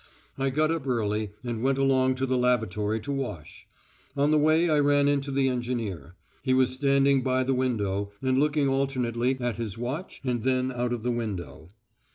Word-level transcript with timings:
I 0.35 0.49
got 0.49 0.71
up 0.71 0.87
early 0.87 1.29
and 1.43 1.61
went 1.61 1.77
along 1.77 2.15
to 2.15 2.25
the 2.25 2.35
lavatory 2.35 2.99
to 3.01 3.11
wash; 3.11 3.67
on 4.17 4.31
the 4.31 4.39
way 4.39 4.67
I 4.67 4.79
ran 4.79 5.07
into 5.07 5.29
the 5.29 5.47
engineer, 5.47 6.15
he 6.41 6.55
was 6.55 6.71
standing 6.73 7.21
by 7.21 7.43
the 7.43 7.53
window 7.53 8.11
and 8.19 8.39
looking 8.39 8.67
alternately 8.67 9.37
at 9.39 9.57
his 9.57 9.77
watch 9.77 10.19
and 10.23 10.41
then 10.41 10.71
out 10.71 10.91
of 10.91 11.03
the 11.03 11.11
window. 11.11 11.67